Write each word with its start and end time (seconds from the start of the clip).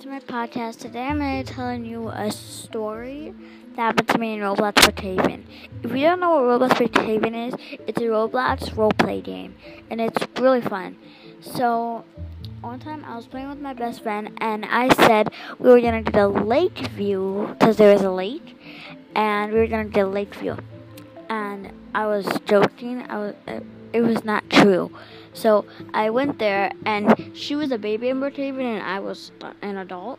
to 0.00 0.08
my 0.08 0.18
podcast. 0.18 0.78
Today 0.78 1.02
I'm 1.02 1.18
going 1.18 1.44
to 1.44 1.50
be 1.50 1.54
telling 1.54 1.84
you 1.84 2.08
a 2.08 2.30
story 2.32 3.34
that 3.76 3.82
happened 3.82 4.08
to 4.08 4.18
me 4.18 4.32
in 4.32 4.40
Roblox 4.40 4.76
Brookhaven. 4.76 5.44
If 5.82 5.90
you 5.90 6.00
don't 6.06 6.20
know 6.20 6.40
what 6.40 6.70
Roblox 6.70 6.88
Brookhaven 6.88 7.48
is, 7.48 7.78
it's 7.86 7.98
a 7.98 8.04
Roblox 8.04 8.70
roleplay 8.70 9.22
game, 9.22 9.56
and 9.90 10.00
it's 10.00 10.26
really 10.40 10.62
fun. 10.62 10.96
So, 11.42 12.06
one 12.62 12.80
time 12.80 13.04
I 13.04 13.14
was 13.14 13.26
playing 13.26 13.50
with 13.50 13.60
my 13.60 13.74
best 13.74 14.02
friend, 14.02 14.30
and 14.38 14.64
I 14.64 14.88
said 15.06 15.34
we 15.58 15.68
were 15.68 15.82
going 15.82 16.02
to 16.02 16.10
do 16.10 16.18
the 16.18 16.28
lake 16.28 16.78
view, 16.78 17.54
because 17.58 17.76
there 17.76 17.92
was 17.92 18.00
a 18.00 18.10
lake, 18.10 18.56
and 19.14 19.52
we 19.52 19.58
were 19.58 19.66
going 19.66 19.86
to 19.86 19.92
do 19.92 20.06
lake 20.06 20.34
view. 20.34 20.56
And 21.28 21.72
I 21.94 22.06
was 22.06 22.26
joking. 22.46 23.02
I 23.02 23.18
was. 23.18 23.34
Uh, 23.46 23.60
it 23.92 24.00
was 24.00 24.24
not 24.24 24.48
true. 24.48 24.90
So 25.32 25.64
I 25.94 26.10
went 26.10 26.38
there, 26.38 26.72
and 26.84 27.30
she 27.34 27.54
was 27.54 27.70
a 27.72 27.78
baby 27.78 28.08
in 28.08 28.20
Brookhaven, 28.20 28.60
and 28.60 28.82
I 28.82 29.00
was 29.00 29.32
an 29.62 29.76
adult. 29.76 30.18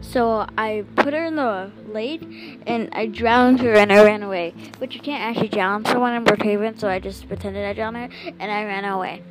So 0.00 0.46
I 0.58 0.84
put 0.94 1.14
her 1.14 1.24
in 1.24 1.36
the 1.36 1.70
lake, 1.88 2.22
and 2.66 2.88
I 2.92 3.06
drowned 3.06 3.60
her, 3.60 3.72
and 3.72 3.92
I 3.92 4.04
ran 4.04 4.22
away. 4.22 4.54
But 4.78 4.94
you 4.94 5.00
can't 5.00 5.22
actually 5.22 5.48
drown 5.48 5.84
someone 5.84 6.14
in 6.14 6.24
Brookhaven, 6.24 6.78
so 6.78 6.88
I 6.88 6.98
just 6.98 7.26
pretended 7.28 7.64
I 7.64 7.72
drowned 7.72 7.96
her, 7.96 8.08
and 8.38 8.52
I 8.52 8.64
ran 8.64 8.84
away. 8.84 9.22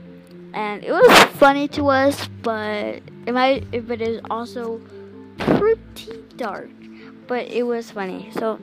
And 0.53 0.83
it 0.83 0.91
was 0.91 1.23
funny 1.33 1.67
to 1.69 1.87
us, 1.89 2.27
but 2.41 3.01
it 3.25 3.33
might, 3.33 3.69
but 3.87 4.01
it 4.01 4.09
was 4.09 4.21
also 4.29 4.81
pretty 5.37 6.23
dark. 6.37 6.69
But 7.27 7.47
it 7.47 7.63
was 7.63 7.91
funny. 7.91 8.29
So 8.31 8.59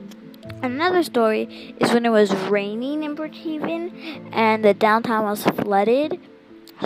Another 0.61 1.03
story 1.03 1.75
is 1.79 1.93
when 1.93 2.05
it 2.05 2.09
was 2.09 2.33
raining 2.49 3.03
in 3.03 3.15
Brookhaven 3.15 4.29
and 4.31 4.63
the 4.63 4.73
downtown 4.73 5.23
was 5.23 5.43
flooded. 5.43 6.19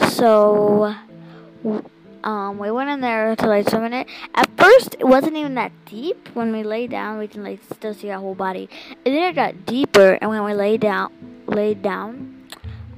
So 0.09 0.95
um, 2.23 2.57
we 2.57 2.71
went 2.71 2.89
in 2.89 3.01
there 3.01 3.35
to 3.35 3.47
like 3.47 3.69
swim 3.69 3.85
in 3.85 3.93
it. 3.93 4.07
At 4.35 4.49
first, 4.57 4.95
it 4.99 5.05
wasn't 5.05 5.37
even 5.37 5.55
that 5.55 5.71
deep. 5.85 6.29
When 6.33 6.51
we 6.51 6.63
lay 6.63 6.87
down, 6.87 7.19
we 7.19 7.27
can 7.27 7.43
like 7.43 7.61
still 7.73 7.93
see 7.93 8.09
our 8.11 8.19
whole 8.19 8.35
body. 8.35 8.69
And 9.05 9.15
then 9.15 9.23
it 9.31 9.33
got 9.33 9.65
deeper, 9.65 10.17
and 10.21 10.29
when 10.29 10.43
we 10.43 10.53
lay 10.53 10.77
down, 10.77 11.11
laid 11.47 11.81
down, 11.81 12.49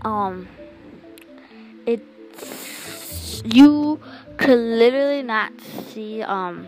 um, 0.02 0.48
it 1.86 2.02
you 3.46 4.00
could 4.38 4.58
literally 4.58 5.22
not 5.22 5.52
see 5.62 6.22
um 6.24 6.68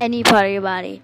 any 0.00 0.22
part 0.22 0.46
of 0.46 0.52
your 0.52 0.62
body. 0.62 1.02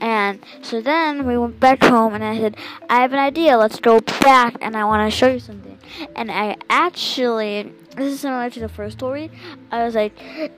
And 0.00 0.40
so 0.62 0.80
then 0.80 1.26
we 1.26 1.36
went 1.36 1.60
back 1.60 1.82
home, 1.82 2.14
and 2.14 2.24
I 2.24 2.38
said, 2.38 2.56
I 2.88 3.02
have 3.02 3.12
an 3.12 3.18
idea. 3.18 3.58
Let's 3.58 3.80
go 3.80 4.00
back, 4.00 4.56
and 4.60 4.76
I 4.76 4.84
want 4.84 5.10
to 5.10 5.16
show 5.16 5.28
you 5.28 5.40
something. 5.40 5.78
And 6.16 6.30
I 6.30 6.56
actually, 6.70 7.72
this 7.96 8.14
is 8.14 8.20
similar 8.20 8.48
to 8.50 8.60
the 8.60 8.68
first 8.68 8.98
story. 8.98 9.30
I 9.70 9.84
was 9.84 9.94
like, 9.94 10.12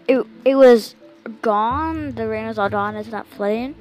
it, 0.06 0.24
it 0.44 0.54
was 0.54 0.94
gone. 1.40 2.12
The 2.12 2.28
rain 2.28 2.46
was 2.46 2.58
all 2.58 2.68
gone. 2.68 2.96
It's 2.96 3.08
not 3.08 3.26
flooding. 3.26 3.74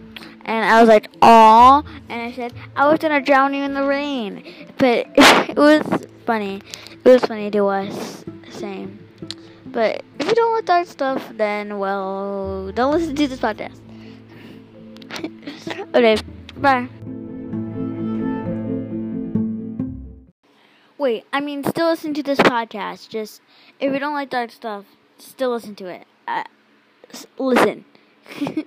And 0.46 0.66
I 0.66 0.80
was 0.80 0.90
like, 0.90 1.10
aw. 1.22 1.84
And 2.10 2.22
I 2.22 2.32
said, 2.32 2.54
I 2.76 2.90
was 2.90 3.00
going 3.00 3.14
to 3.14 3.24
drown 3.24 3.54
you 3.54 3.64
in 3.64 3.74
the 3.74 3.86
rain. 3.86 4.44
But 4.78 5.08
it 5.16 5.58
was 5.58 5.84
funny. 6.26 6.62
It 7.04 7.10
was 7.10 7.24
funny 7.24 7.52
to 7.52 7.68
us. 7.68 8.26
Same. 8.50 9.00
But 9.66 10.04
if 10.20 10.28
you 10.28 10.36
don't 10.36 10.54
like 10.54 10.66
that 10.66 10.88
stuff, 10.88 11.32
then, 11.36 11.80
well, 11.80 12.72
don't 12.74 12.94
listen 12.94 13.16
to 13.16 13.28
this 13.28 13.40
podcast. 13.40 13.80
Okay, 15.94 16.18
bye. 16.58 16.88
Wait, 20.98 21.26
I 21.34 21.40
mean, 21.40 21.64
still 21.64 21.90
listen 21.90 22.14
to 22.14 22.22
this 22.22 22.40
podcast. 22.40 23.10
Just, 23.10 23.42
if 23.80 23.92
you 23.92 24.00
don't 24.00 24.14
like 24.14 24.30
dark 24.30 24.52
stuff, 24.52 24.86
still 25.18 25.50
listen 25.50 25.74
to 25.76 25.88
it. 25.88 26.06
Uh, 26.28 26.44
listen. 27.40 27.86